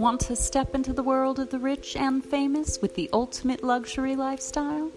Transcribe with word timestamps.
Want 0.00 0.22
to 0.22 0.34
step 0.34 0.74
into 0.74 0.94
the 0.94 1.02
world 1.02 1.38
of 1.40 1.50
the 1.50 1.58
rich 1.58 1.94
and 1.94 2.24
famous 2.24 2.80
with 2.80 2.94
the 2.94 3.10
ultimate 3.12 3.62
luxury 3.62 4.16
lifestyle? 4.16 4.90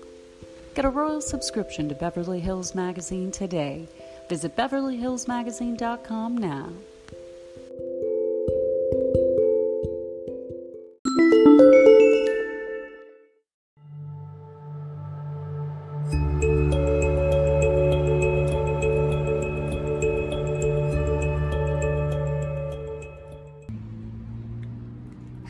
Get 0.75 0.85
a 0.85 0.89
royal 0.89 1.19
subscription 1.19 1.89
to 1.89 1.95
Beverly 1.95 2.39
Hills 2.39 2.73
Magazine 2.73 3.29
today. 3.29 3.89
Visit 4.29 4.55
BeverlyHillsMagazine.com 4.55 6.37
now. 6.37 6.69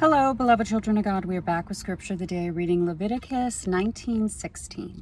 Hello, 0.03 0.33
beloved 0.33 0.67
children 0.67 0.97
of 0.97 1.05
God. 1.05 1.23
We 1.23 1.37
are 1.37 1.41
back 1.41 1.69
with 1.69 1.77
Scripture 1.77 2.11
of 2.11 2.19
the 2.19 2.27
day, 2.27 2.49
reading 2.49 2.85
Leviticus 2.85 3.65
19:16. 3.67 5.01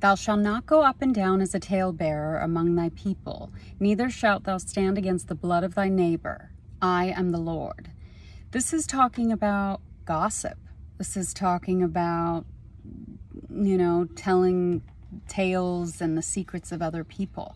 Thou 0.00 0.14
shalt 0.14 0.40
not 0.40 0.64
go 0.64 0.80
up 0.80 1.02
and 1.02 1.14
down 1.14 1.42
as 1.42 1.54
a 1.54 1.60
talebearer 1.60 2.38
among 2.42 2.74
thy 2.74 2.88
people, 2.88 3.52
neither 3.78 4.08
shalt 4.08 4.44
thou 4.44 4.56
stand 4.56 4.96
against 4.96 5.28
the 5.28 5.34
blood 5.34 5.64
of 5.64 5.74
thy 5.74 5.90
neighbor. 5.90 6.50
I 6.80 7.08
am 7.08 7.30
the 7.30 7.38
Lord. 7.38 7.90
This 8.52 8.72
is 8.72 8.86
talking 8.86 9.30
about 9.30 9.82
gossip. 10.06 10.56
This 10.96 11.14
is 11.14 11.34
talking 11.34 11.82
about, 11.82 12.46
you 13.50 13.76
know, 13.76 14.06
telling 14.16 14.80
tales 15.28 16.00
and 16.00 16.16
the 16.16 16.22
secrets 16.22 16.72
of 16.72 16.80
other 16.80 17.04
people. 17.04 17.54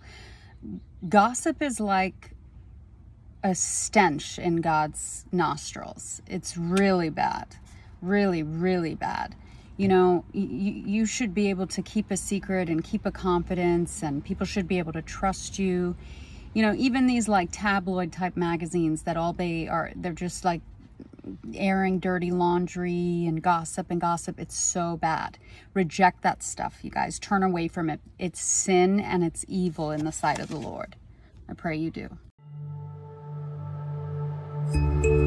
Gossip 1.08 1.62
is 1.62 1.80
like 1.80 2.35
a 3.46 3.55
stench 3.55 4.41
in 4.41 4.56
God's 4.56 5.24
nostrils. 5.30 6.20
It's 6.26 6.57
really 6.57 7.10
bad. 7.10 7.46
Really, 8.02 8.43
really 8.43 8.96
bad. 8.96 9.37
You 9.76 9.87
know, 9.87 10.24
you, 10.32 10.43
you 10.43 11.07
should 11.07 11.32
be 11.32 11.48
able 11.51 11.68
to 11.68 11.82
keep 11.82 12.10
a 12.10 12.16
secret 12.16 12.68
and 12.68 12.82
keep 12.82 13.07
a 13.07 13.12
confidence, 13.12 14.02
and 14.02 14.24
people 14.24 14.46
should 14.46 14.66
be 14.66 14.79
able 14.79 14.93
to 14.95 15.02
trust 15.02 15.60
you. 15.60 15.95
You 16.54 16.62
know, 16.62 16.74
even 16.76 17.07
these 17.07 17.29
like 17.29 17.51
tabloid 17.52 18.10
type 18.12 18.37
magazines 18.37 19.02
that 19.02 19.16
all 19.16 19.32
they 19.32 19.68
are, 19.68 19.92
they're 19.95 20.13
just 20.13 20.45
like 20.45 20.63
airing 21.54 22.01
dirty 22.01 22.32
laundry 22.32 23.26
and 23.26 23.42
gossip 23.42 23.90
and 23.90 24.01
gossip. 24.01 24.40
It's 24.40 24.57
so 24.57 24.96
bad. 24.96 25.38
Reject 25.73 26.23
that 26.23 26.42
stuff, 26.42 26.79
you 26.82 26.90
guys. 26.90 27.20
Turn 27.20 27.45
away 27.45 27.68
from 27.68 27.90
it. 27.90 28.01
It's 28.18 28.40
sin 28.40 28.98
and 28.98 29.23
it's 29.23 29.45
evil 29.46 29.92
in 29.92 30.04
the 30.04 30.13
sight 30.13 30.40
of 30.40 30.48
the 30.48 30.59
Lord. 30.59 30.96
I 31.48 31.54
pray 31.54 31.76
you 31.76 31.92
do. 31.92 32.18
Bye. 34.77 35.26